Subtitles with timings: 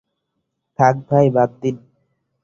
[0.79, 1.75] থাক ভাই, বাদ দিন।